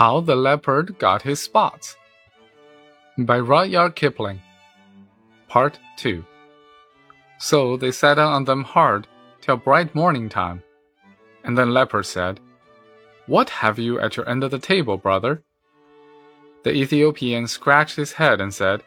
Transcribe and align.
How 0.00 0.20
the 0.20 0.34
Leopard 0.34 0.98
Got 0.98 1.20
His 1.20 1.40
Spots 1.40 1.94
by 3.18 3.38
Rudyard 3.38 3.96
Kipling. 3.96 4.40
Part 5.46 5.78
2. 5.98 6.24
So 7.36 7.76
they 7.76 7.90
sat 7.90 8.18
on 8.18 8.46
them 8.46 8.64
hard 8.64 9.06
till 9.42 9.58
bright 9.58 9.94
morning 9.94 10.30
time. 10.30 10.62
And 11.44 11.58
then 11.58 11.74
Leopard 11.74 12.06
said, 12.06 12.40
What 13.26 13.50
have 13.50 13.78
you 13.78 14.00
at 14.00 14.16
your 14.16 14.26
end 14.26 14.42
of 14.42 14.50
the 14.50 14.58
table, 14.58 14.96
brother? 14.96 15.42
The 16.62 16.72
Ethiopian 16.72 17.46
scratched 17.46 17.96
his 17.96 18.14
head 18.14 18.40
and 18.40 18.54
said, 18.54 18.82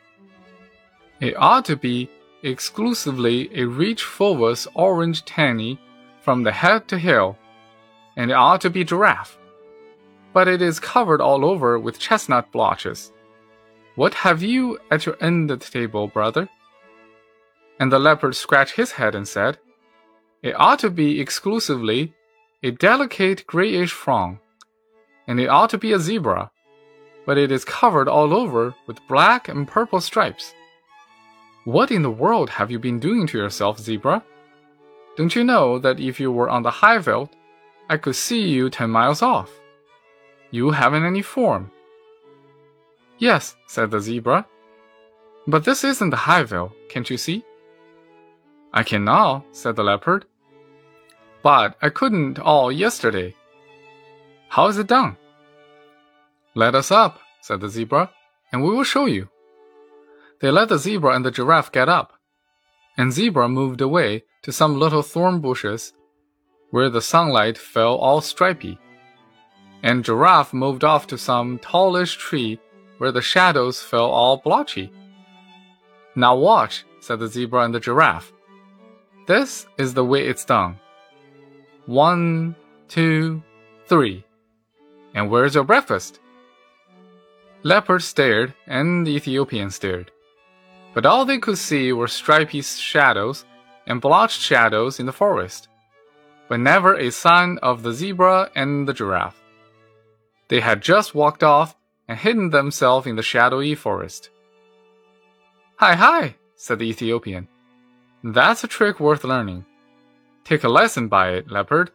It 1.22 1.38
ought 1.38 1.66
to 1.66 1.76
be 1.76 2.10
exclusively 2.42 3.52
a 3.54 3.66
rich 3.66 4.04
fulvous 4.04 4.68
orange 4.74 5.26
tanny 5.26 5.80
from 6.22 6.42
the 6.42 6.54
head 6.54 6.88
to 6.88 6.98
heel, 6.98 7.38
and 8.16 8.32
it 8.32 8.34
ought 8.34 8.62
to 8.62 8.72
be 8.72 8.84
giraffe 8.84 9.38
but 10.34 10.48
it 10.48 10.62
is 10.62 10.80
covered 10.80 11.22
all 11.22 11.46
over 11.46 11.80
with 11.80 12.00
chestnut 12.00 12.52
blotches. 12.52 13.12
What 13.96 14.16
have 14.16 14.42
you 14.42 14.80
at 14.90 15.06
your 15.06 15.16
end 15.22 15.52
of 15.52 15.60
the 15.60 15.70
table, 15.70 16.08
brother? 16.08 16.50
And 17.80 17.92
the 17.92 18.00
leopard 18.00 18.36
scratched 18.36 18.76
his 18.76 18.94
head 18.94 19.14
and 19.14 19.28
said, 19.28 19.60
It 20.42 20.60
ought 20.60 20.80
to 20.80 20.90
be 20.90 21.22
exclusively 21.22 22.14
a 22.64 22.72
delicate 22.72 23.46
grayish 23.46 23.92
fawn, 23.92 24.40
and 25.28 25.40
it 25.40 25.48
ought 25.48 25.70
to 25.70 25.78
be 25.78 25.92
a 25.92 26.00
zebra, 26.00 26.50
but 27.26 27.38
it 27.38 27.52
is 27.52 27.66
covered 27.66 28.08
all 28.08 28.34
over 28.34 28.74
with 28.88 29.06
black 29.08 29.48
and 29.48 29.68
purple 29.68 30.02
stripes. 30.02 30.54
What 31.66 31.92
in 31.92 32.02
the 32.02 32.12
world 32.12 32.50
have 32.50 32.72
you 32.72 32.80
been 32.80 33.00
doing 33.00 33.28
to 33.28 33.38
yourself, 33.38 33.80
zebra? 33.80 34.24
Don't 35.16 35.36
you 35.36 35.44
know 35.44 35.78
that 35.80 36.00
if 36.00 36.20
you 36.20 36.32
were 36.32 36.50
on 36.50 36.64
the 36.64 36.72
high 36.72 36.98
veld, 36.98 37.30
I 37.90 37.98
could 37.98 38.16
see 38.16 38.48
you 38.48 38.70
ten 38.70 38.90
miles 38.90 39.22
off? 39.22 39.52
You 40.54 40.70
haven't 40.70 41.04
any 41.04 41.24
form. 41.24 41.72
Yes, 43.18 43.56
said 43.66 43.90
the 43.90 44.00
zebra. 44.00 44.46
But 45.48 45.66
this 45.66 45.84
isn't 45.84 46.12
the 46.12 46.26
high 46.30 46.44
veld, 46.44 46.74
can't 46.90 47.10
you 47.10 47.18
see? 47.18 47.44
I 48.72 48.84
can 48.84 49.04
now, 49.04 49.46
said 49.52 49.76
the 49.76 49.84
leopard. 49.84 50.26
But 51.42 51.76
I 51.82 51.90
couldn't 51.90 52.38
all 52.38 52.72
yesterday. 52.72 53.34
How 54.50 54.68
is 54.68 54.78
it 54.78 54.86
done? 54.86 55.18
Let 56.54 56.76
us 56.76 56.92
up, 56.92 57.20
said 57.42 57.60
the 57.60 57.68
zebra, 57.68 58.12
and 58.52 58.62
we 58.62 58.70
will 58.70 58.84
show 58.84 59.08
you. 59.08 59.30
They 60.40 60.52
let 60.52 60.70
the 60.70 60.78
zebra 60.78 61.16
and 61.16 61.26
the 61.26 61.32
giraffe 61.32 61.72
get 61.72 61.90
up, 61.90 62.14
and 62.96 63.12
zebra 63.12 63.50
moved 63.50 63.82
away 63.82 64.26
to 64.44 64.52
some 64.52 64.78
little 64.78 65.02
thorn 65.02 65.40
bushes 65.40 65.94
where 66.70 66.92
the 66.92 67.02
sunlight 67.02 67.58
fell 67.58 67.96
all 67.96 68.22
stripy 68.22 68.78
and 69.84 70.06
Giraffe 70.06 70.54
moved 70.54 70.84
off 70.84 71.06
to 71.08 71.18
some 71.18 71.60
tallish 71.60 72.18
tree 72.18 72.60
where 72.98 73.12
the 73.12 73.22
shadows 73.22 73.82
fell 73.82 74.10
all 74.10 74.38
blotchy. 74.38 74.92
Now 76.16 76.36
watch, 76.36 76.86
said 77.02 77.20
the 77.20 77.28
zebra 77.28 77.66
and 77.66 77.76
the 77.76 77.82
giraffe. 77.82 78.32
This 79.28 79.68
is 79.78 79.94
the 79.94 80.06
way 80.06 80.26
it's 80.26 80.46
done. 80.46 80.80
One, 81.86 82.56
two, 82.88 83.44
three. 83.88 84.24
And 85.14 85.30
where's 85.30 85.56
your 85.56 85.66
breakfast? 85.66 86.20
Leopard 87.64 88.04
stared, 88.04 88.54
and 88.68 89.06
the 89.06 89.12
Ethiopian 89.12 89.70
stared. 89.70 90.12
But 90.94 91.06
all 91.06 91.26
they 91.26 91.40
could 91.40 91.58
see 91.58 91.92
were 91.92 92.08
stripy 92.08 92.62
shadows 92.62 93.46
and 93.86 94.00
blotched 94.00 94.40
shadows 94.40 95.00
in 95.00 95.06
the 95.06 95.12
forest, 95.12 95.68
but 96.48 96.60
never 96.60 96.96
a 96.96 97.10
sign 97.12 97.58
of 97.62 97.84
the 97.84 97.92
zebra 97.92 98.50
and 98.56 98.88
the 98.88 98.94
giraffe. 98.94 99.43
They 100.50 100.60
had 100.60 100.82
just 100.82 101.16
walked 101.16 101.44
off 101.44 101.76
and 102.08 102.20
hidden 102.20 102.50
themselves 102.50 103.08
in 103.08 103.16
the 103.16 103.24
shadowy 103.24 103.76
forest. 103.76 104.30
Hi, 105.78 105.96
hi, 105.96 106.36
said 106.56 106.80
the 106.80 106.90
Ethiopian. 106.90 107.48
That's 108.24 108.64
a 108.64 108.68
trick 108.68 109.00
worth 109.00 109.24
learning. 109.24 109.66
Take 110.44 110.64
a 110.64 110.70
lesson 110.70 111.08
by 111.08 111.32
it, 111.32 111.52
leopard. 111.52 111.92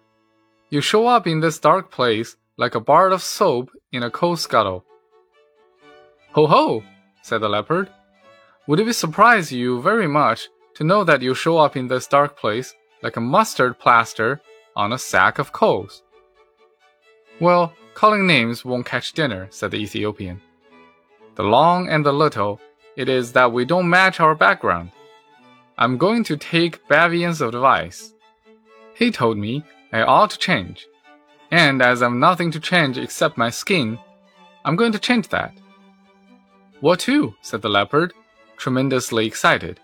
You 0.70 0.81
show 0.81 1.06
up 1.06 1.26
in 1.26 1.41
this 1.41 1.58
dark 1.58 1.91
place 1.91 2.37
like 2.56 2.75
a 2.75 2.81
bar 2.81 3.10
of 3.10 3.22
soap 3.22 3.70
in 3.92 4.03
a 4.03 4.10
coal 4.10 4.37
scuttle. 4.37 4.84
Ho 6.32 6.47
ho, 6.47 6.82
said 7.22 7.41
the 7.41 7.48
leopard. 7.48 7.91
Would 8.66 8.81
it 8.81 8.92
surprise 8.94 9.50
you 9.50 9.81
very 9.81 10.06
much 10.06 10.48
to 10.75 10.84
know 10.84 11.04
that 11.04 11.22
you 11.22 11.34
show 11.34 11.56
up 11.56 11.76
in 11.76 11.88
this 11.88 12.06
dark 12.06 12.38
place 12.38 12.75
like 13.03 13.16
a 13.16 13.20
mustard 13.20 13.78
plaster 13.78 14.41
on 14.76 14.92
a 14.92 14.98
sack 14.98 15.38
of 15.38 15.53
coals? 15.53 16.03
Well, 17.41 17.72
Calling 17.99 18.28
names 18.28 18.65
won't 18.65 18.87
catch 18.87 19.12
dinner, 19.12 19.49
said 19.50 19.72
the 19.72 19.78
Ethiopian. 19.78 20.41
The 21.34 21.43
long 21.43 21.88
and 21.88 22.06
the 22.06 22.12
little, 22.12 22.60
it 22.94 23.09
is 23.09 23.32
that 23.32 23.53
we 23.53 23.65
don't 23.65 23.91
match 23.91 24.21
our 24.21 24.37
background. 24.37 24.93
I'm 25.76 25.99
going 25.99 26.22
to 26.31 26.37
take 26.37 26.87
Bavian's 26.87 27.41
advice. 27.41 28.15
He 28.94 29.10
told 29.10 29.37
me 29.37 29.65
I 29.93 30.03
ought 30.03 30.31
to 30.31 30.38
change. 30.38 30.87
And 31.50 31.82
as 31.82 32.00
I've 32.00 32.12
nothing 32.12 32.53
to 32.53 32.60
change 32.60 32.99
except 32.99 33.37
my 33.37 33.50
skin, 33.50 33.99
I'm 34.65 34.76
going 34.76 34.93
to 34.93 35.00
change 35.00 35.26
that. 35.31 35.53
What 36.78 37.00
to? 37.00 37.34
said 37.41 37.62
the 37.62 37.69
leopard, 37.69 38.15
tremendously 38.59 39.26
excited. 39.26 39.81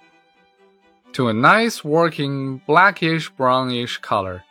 To 1.14 1.26
a 1.26 1.32
nice 1.32 1.82
working 1.82 2.58
blackish 2.64 3.28
brownish 3.30 3.98
color, 3.98 4.44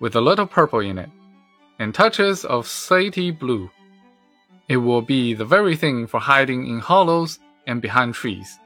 with 0.00 0.16
a 0.16 0.20
little 0.20 0.48
purple 0.48 0.80
in 0.80 0.98
it 0.98 1.10
and 1.78 1.94
touches 1.94 2.44
of 2.44 2.66
slaty 2.66 3.36
blue. 3.36 3.70
It 4.68 4.78
will 4.78 5.02
be 5.02 5.34
the 5.34 5.44
very 5.44 5.76
thing 5.76 6.06
for 6.06 6.20
hiding 6.20 6.66
in 6.66 6.80
hollows 6.80 7.38
and 7.66 7.80
behind 7.80 8.14
trees. 8.14 8.58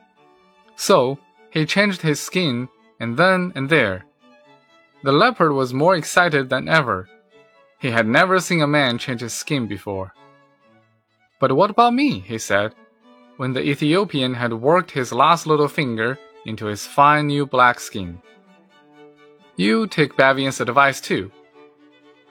So 0.76 1.18
he 1.50 1.66
changed 1.66 2.02
his 2.02 2.20
skin, 2.20 2.68
and 2.98 3.16
then 3.16 3.52
and 3.54 3.68
there. 3.68 4.04
The 5.02 5.12
leopard 5.12 5.52
was 5.52 5.74
more 5.74 5.94
excited 5.96 6.48
than 6.48 6.68
ever. 6.68 7.08
He 7.78 7.90
had 7.90 8.06
never 8.06 8.40
seen 8.40 8.62
a 8.62 8.66
man 8.66 8.98
change 8.98 9.20
his 9.20 9.32
skin 9.32 9.66
before. 9.66 10.14
But 11.40 11.52
what 11.52 11.70
about 11.70 11.94
me? 11.94 12.20
he 12.20 12.38
said, 12.38 12.74
when 13.36 13.52
the 13.52 13.62
Ethiopian 13.62 14.34
had 14.34 14.52
worked 14.52 14.92
his 14.92 15.12
last 15.12 15.46
little 15.46 15.68
finger 15.68 16.18
into 16.46 16.66
his 16.66 16.86
fine 16.86 17.26
new 17.26 17.44
black 17.44 17.80
skin. 17.80 18.20
You 19.56 19.86
take 19.86 20.16
Bavian's 20.16 20.60
advice 20.60 21.00
too. 21.00 21.30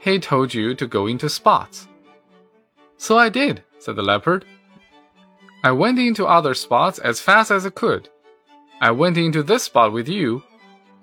He 0.01 0.17
told 0.17 0.53
you 0.53 0.73
to 0.75 0.87
go 0.87 1.05
into 1.05 1.29
spots. 1.29 1.87
So 2.97 3.19
I 3.19 3.29
did, 3.29 3.63
said 3.77 3.95
the 3.95 4.01
leopard. 4.01 4.45
I 5.63 5.71
went 5.71 5.99
into 5.99 6.25
other 6.25 6.55
spots 6.55 6.97
as 6.97 7.21
fast 7.21 7.51
as 7.51 7.67
I 7.67 7.69
could. 7.69 8.09
I 8.81 8.89
went 8.89 9.17
into 9.17 9.43
this 9.43 9.63
spot 9.63 9.93
with 9.93 10.09
you, 10.09 10.41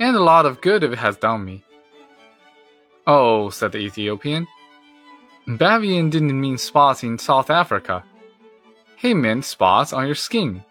and 0.01 0.17
a 0.17 0.23
lot 0.23 0.47
of 0.47 0.61
good 0.61 0.83
it 0.83 0.99
has 0.99 1.17
done 1.17 1.45
me. 1.45 1.63
Oh, 3.07 3.51
said 3.51 3.71
the 3.71 3.79
Ethiopian. 3.79 4.49
Bavian 5.47 6.11
didn't 6.11 6.41
mean 6.41 6.59
spots 6.59 7.05
in 7.05 7.19
South 7.19 7.51
Africa. 7.51 8.03
He 8.97 9.15
meant 9.15 9.45
spots 9.45 9.93
on 9.93 10.07
your 10.07 10.17
skin. 10.17 10.65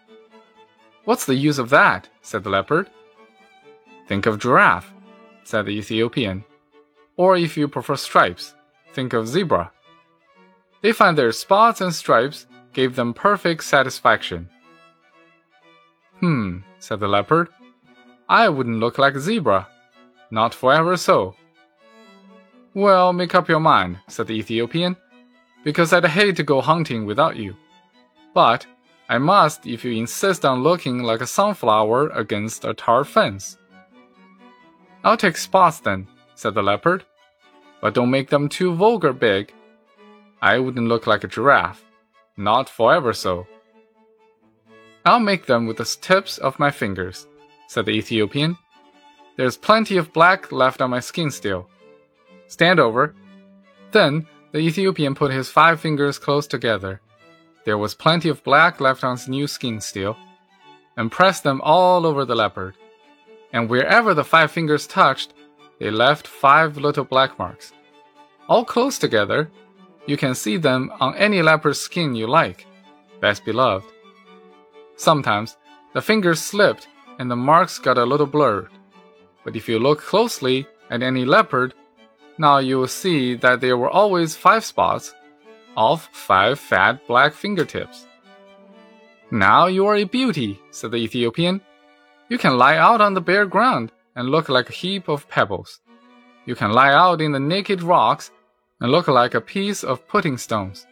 What's 1.04 1.24
the 1.24 1.34
use 1.34 1.58
of 1.58 1.70
that? 1.70 2.08
said 2.20 2.44
the 2.44 2.50
leopard. 2.50 2.90
Think 4.06 4.26
of 4.26 4.38
giraffe, 4.38 4.92
said 5.44 5.64
the 5.64 5.78
Ethiopian. 5.78 6.44
Or 7.18 7.36
if 7.36 7.58
you 7.58 7.68
prefer 7.68 7.96
stripes, 7.96 8.54
think 8.94 9.12
of 9.12 9.28
zebra. 9.28 9.70
They 10.80 10.92
find 10.92 11.18
their 11.18 11.32
spots 11.32 11.82
and 11.82 11.94
stripes 11.94 12.46
gave 12.72 12.94
them 12.96 13.12
perfect 13.12 13.64
satisfaction. 13.64 14.48
Hmm, 16.20 16.58
said 16.78 17.00
the 17.00 17.08
leopard. 17.08 17.48
I 18.28 18.48
wouldn't 18.48 18.78
look 18.78 18.98
like 18.98 19.14
a 19.14 19.20
zebra. 19.20 19.66
Not 20.30 20.54
forever 20.54 20.96
so. 20.96 21.34
Well, 22.74 23.12
make 23.12 23.34
up 23.34 23.48
your 23.48 23.60
mind, 23.60 23.98
said 24.06 24.28
the 24.28 24.38
Ethiopian, 24.38 24.96
because 25.64 25.92
I'd 25.92 26.04
hate 26.04 26.36
to 26.36 26.44
go 26.44 26.60
hunting 26.60 27.04
without 27.04 27.36
you. 27.36 27.56
But 28.32 28.66
I 29.08 29.18
must 29.18 29.66
if 29.66 29.84
you 29.84 29.92
insist 29.92 30.44
on 30.44 30.62
looking 30.62 31.02
like 31.02 31.20
a 31.20 31.26
sunflower 31.26 32.10
against 32.10 32.64
a 32.64 32.74
tar 32.74 33.04
fence. 33.04 33.58
I'll 35.02 35.16
take 35.16 35.36
spots 35.36 35.80
then, 35.80 36.06
said 36.34 36.54
the 36.54 36.62
leopard. 36.62 37.04
But 37.80 37.94
don't 37.94 38.10
make 38.10 38.30
them 38.30 38.48
too 38.48 38.74
vulgar 38.74 39.12
big. 39.12 39.52
I 40.42 40.58
wouldn't 40.58 40.88
look 40.88 41.06
like 41.06 41.24
a 41.24 41.28
giraffe. 41.28 41.84
Not 42.36 42.68
forever 42.68 43.12
so. 43.12 43.46
I'll 45.04 45.20
make 45.20 45.46
them 45.46 45.66
with 45.66 45.78
the 45.78 45.84
tips 45.84 46.38
of 46.38 46.58
my 46.58 46.70
fingers, 46.70 47.26
said 47.66 47.86
the 47.86 47.92
Ethiopian. 47.92 48.58
There's 49.36 49.56
plenty 49.56 49.96
of 49.96 50.12
black 50.12 50.52
left 50.52 50.82
on 50.82 50.90
my 50.90 51.00
skin 51.00 51.30
still. 51.30 51.68
Stand 52.48 52.80
over. 52.80 53.14
Then 53.92 54.26
the 54.52 54.58
Ethiopian 54.58 55.14
put 55.14 55.30
his 55.30 55.48
five 55.48 55.80
fingers 55.80 56.18
close 56.18 56.46
together. 56.46 57.00
There 57.64 57.78
was 57.78 57.94
plenty 57.94 58.28
of 58.28 58.42
black 58.44 58.80
left 58.80 59.04
on 59.04 59.16
his 59.16 59.28
new 59.28 59.46
skin 59.46 59.80
still, 59.80 60.16
and 60.96 61.12
pressed 61.12 61.42
them 61.42 61.60
all 61.62 62.06
over 62.06 62.24
the 62.24 62.34
leopard. 62.34 62.74
And 63.52 63.68
wherever 63.68 64.14
the 64.14 64.24
five 64.24 64.50
fingers 64.50 64.86
touched, 64.86 65.34
they 65.78 65.90
left 65.90 66.26
five 66.26 66.76
little 66.76 67.04
black 67.04 67.38
marks, 67.38 67.72
all 68.48 68.64
close 68.64 68.98
together, 68.98 69.50
you 70.06 70.16
can 70.16 70.34
see 70.34 70.56
them 70.56 70.90
on 71.00 71.14
any 71.16 71.42
leopard 71.42 71.76
skin 71.76 72.14
you 72.14 72.26
like, 72.26 72.66
best 73.20 73.44
beloved. 73.44 73.86
Sometimes 74.96 75.56
the 75.92 76.00
fingers 76.00 76.40
slipped 76.40 76.88
and 77.18 77.30
the 77.30 77.36
marks 77.36 77.78
got 77.78 77.98
a 77.98 78.06
little 78.06 78.26
blurred. 78.26 78.70
But 79.44 79.54
if 79.54 79.68
you 79.68 79.78
look 79.78 80.00
closely 80.00 80.66
at 80.90 81.02
any 81.02 81.24
leopard, 81.24 81.74
now 82.38 82.58
you 82.58 82.78
will 82.78 82.88
see 82.88 83.34
that 83.36 83.60
there 83.60 83.76
were 83.76 83.90
always 83.90 84.34
five 84.34 84.64
spots 84.64 85.14
of 85.76 86.08
five 86.12 86.58
fat 86.58 87.06
black 87.06 87.34
fingertips. 87.34 88.06
Now 89.30 89.66
you 89.66 89.86
are 89.86 89.96
a 89.96 90.04
beauty, 90.04 90.58
said 90.70 90.92
the 90.92 90.96
Ethiopian. 90.96 91.60
You 92.30 92.38
can 92.38 92.56
lie 92.56 92.76
out 92.76 93.02
on 93.02 93.12
the 93.12 93.20
bare 93.20 93.46
ground 93.46 93.92
and 94.18 94.30
look 94.30 94.48
like 94.48 94.68
a 94.68 94.72
heap 94.72 95.08
of 95.08 95.28
pebbles. 95.28 95.80
You 96.44 96.56
can 96.56 96.72
lie 96.72 96.92
out 96.92 97.20
in 97.20 97.30
the 97.30 97.38
naked 97.38 97.84
rocks 97.84 98.32
and 98.80 98.90
look 98.90 99.06
like 99.06 99.34
a 99.34 99.40
piece 99.40 99.84
of 99.84 100.08
pudding 100.08 100.36
stones. 100.36 100.88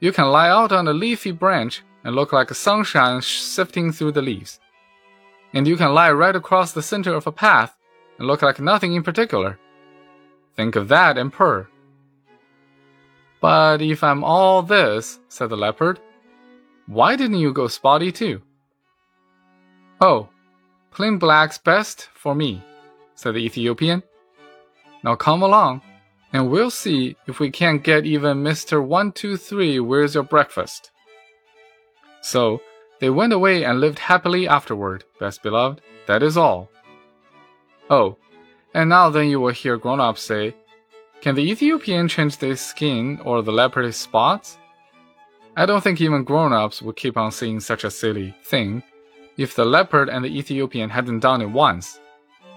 You 0.00 0.10
can 0.10 0.24
lie 0.30 0.48
out 0.48 0.72
on 0.72 0.88
a 0.88 0.94
leafy 0.94 1.32
branch 1.32 1.82
and 2.02 2.16
look 2.16 2.32
like 2.32 2.48
sunshine 2.54 3.20
sifting 3.20 3.92
through 3.92 4.12
the 4.12 4.22
leaves. 4.22 4.58
And 5.52 5.68
you 5.68 5.76
can 5.76 5.92
lie 5.92 6.12
right 6.12 6.34
across 6.34 6.72
the 6.72 6.80
center 6.82 7.12
of 7.14 7.26
a 7.26 7.32
path 7.32 7.76
and 8.18 8.26
look 8.26 8.40
like 8.40 8.58
nothing 8.58 8.94
in 8.94 9.02
particular. 9.02 9.58
Think 10.56 10.76
of 10.76 10.88
that 10.88 11.18
and 11.18 11.30
purr. 11.30 11.68
But 13.42 13.82
if 13.82 14.02
I'm 14.02 14.24
all 14.24 14.62
this, 14.62 15.20
said 15.28 15.50
the 15.50 15.58
leopard, 15.58 16.00
why 16.86 17.16
didn't 17.16 17.38
you 17.44 17.52
go 17.52 17.68
spotty 17.68 18.10
too? 18.12 18.40
Oh, 20.00 20.30
plain 20.90 21.18
black's 21.18 21.58
best 21.58 22.08
for 22.14 22.34
me, 22.34 22.62
said 23.14 23.34
the 23.34 23.44
Ethiopian. 23.44 24.02
Now 25.02 25.14
come 25.14 25.42
along, 25.42 25.82
and 26.32 26.50
we'll 26.50 26.70
see 26.70 27.16
if 27.26 27.40
we 27.40 27.50
can't 27.50 27.82
get 27.82 28.06
even 28.06 28.44
Mr. 28.44 28.84
123 28.84 29.80
Where's 29.80 30.14
Your 30.14 30.24
Breakfast? 30.24 30.90
So, 32.22 32.60
they 33.00 33.10
went 33.10 33.32
away 33.32 33.64
and 33.64 33.80
lived 33.80 33.98
happily 33.98 34.46
afterward, 34.46 35.04
best 35.18 35.42
beloved. 35.42 35.80
That 36.06 36.22
is 36.22 36.36
all. 36.36 36.68
Oh, 37.88 38.18
and 38.74 38.88
now 38.88 39.10
then 39.10 39.28
you 39.28 39.40
will 39.40 39.52
hear 39.52 39.76
grown 39.76 40.00
ups 40.00 40.22
say, 40.22 40.54
Can 41.22 41.34
the 41.34 41.50
Ethiopian 41.50 42.08
change 42.08 42.38
their 42.38 42.56
skin 42.56 43.20
or 43.24 43.42
the 43.42 43.52
leopard 43.52 43.86
his 43.86 43.96
spots? 43.96 44.58
I 45.56 45.66
don't 45.66 45.82
think 45.82 46.00
even 46.00 46.24
grown 46.24 46.52
ups 46.52 46.82
would 46.82 46.96
keep 46.96 47.16
on 47.16 47.32
saying 47.32 47.60
such 47.60 47.84
a 47.84 47.90
silly 47.90 48.34
thing 48.44 48.82
if 49.40 49.54
the 49.54 49.64
leopard 49.64 50.10
and 50.10 50.22
the 50.22 50.38
Ethiopian 50.38 50.90
hadn't 50.90 51.20
done 51.20 51.40
it 51.40 51.46
once. 51.46 51.98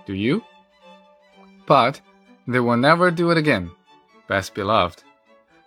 Do 0.05 0.13
you? 0.13 0.43
But 1.65 2.01
they 2.45 2.59
will 2.59 2.75
never 2.75 3.09
do 3.09 3.31
it 3.31 3.37
again, 3.37 3.71
best 4.27 4.53
beloved. 4.53 5.01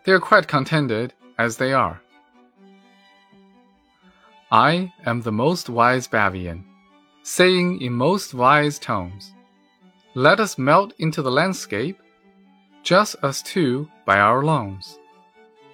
They 0.04 0.12
are 0.12 0.20
quite 0.20 0.46
contented 0.46 1.14
as 1.38 1.56
they 1.56 1.72
are. 1.72 2.02
I 4.52 4.92
am 5.06 5.22
the 5.22 5.32
most 5.32 5.70
wise 5.70 6.06
Bavian, 6.06 6.64
saying 7.22 7.80
in 7.80 7.94
most 7.94 8.34
wise 8.34 8.78
tones, 8.78 9.32
Let 10.14 10.38
us 10.38 10.58
melt 10.58 10.92
into 10.98 11.22
the 11.22 11.30
landscape, 11.30 11.98
just 12.82 13.16
us 13.22 13.40
two 13.40 13.88
by 14.04 14.18
our 14.18 14.44
lones. 14.44 14.98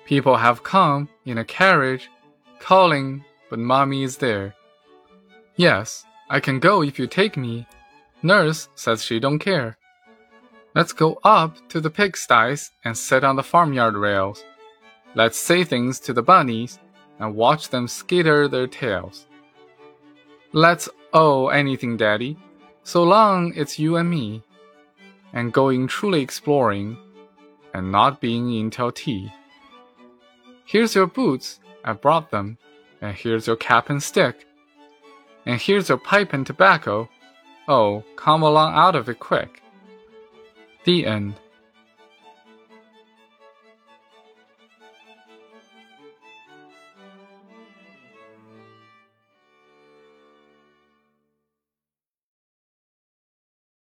People 0.05 0.37
have 0.37 0.63
come 0.63 1.09
in 1.25 1.39
a 1.39 1.45
carriage, 1.45 2.09
calling, 2.61 3.25
but 3.51 3.59
mommy 3.59 4.05
is 4.05 4.19
there. 4.19 4.55
Yes, 5.57 6.05
I 6.31 6.41
can 6.41 6.59
go 6.61 6.83
if 6.83 6.99
you 6.99 7.07
take 7.07 7.37
me. 7.37 7.67
Nurse 8.23 8.69
says 8.75 9.05
she 9.05 9.21
don't 9.21 9.39
care. 9.39 9.77
Let's 10.75 10.93
go 10.93 11.19
up 11.23 11.57
to 11.69 11.81
the 11.81 11.91
pigsties 11.91 12.71
and 12.85 12.97
sit 12.97 13.25
on 13.25 13.37
the 13.37 13.43
farmyard 13.43 13.95
rails. 13.95 14.45
Let's 15.15 15.37
say 15.37 15.65
things 15.65 16.01
to 16.01 16.15
the 16.15 16.23
bunnies 16.23 16.79
and 17.19 17.35
watch 17.35 17.69
them 17.69 17.87
skitter 17.87 18.49
their 18.49 18.67
tails. 18.67 19.27
Let's 20.53 20.89
owe 21.13 21.49
anything, 21.49 21.97
Daddy, 21.97 22.39
so 22.83 23.03
long 23.03 23.53
it's 23.55 23.79
you 23.79 23.97
and 23.97 24.09
me, 24.09 24.43
and 25.33 25.53
going 25.53 25.87
truly 25.87 26.23
exploring, 26.23 26.97
and 27.75 27.93
not 27.93 28.21
being 28.21 28.53
in 28.55 28.71
till 28.71 28.93
tea. 28.93 29.33
Here's 30.65 30.95
your 30.95 31.07
boots, 31.07 31.61
I 31.85 31.93
brought 31.93 32.31
them, 32.31 32.59
and 33.01 33.15
here's 33.15 33.47
your 33.47 33.57
cap 33.57 33.91
and 33.91 34.03
stick, 34.03 34.47
and 35.47 35.61
here's 35.61 35.89
your 35.89 35.99
pipe 35.99 36.33
and 36.33 36.47
tobacco. 36.47 37.09
Oh, 37.69 38.05
come 38.17 38.43
along 38.43 38.75
out 38.75 38.97
of 38.97 39.09
it 39.09 39.21
quick. 39.21 39.63
The 40.85 41.07
end. 41.07 41.35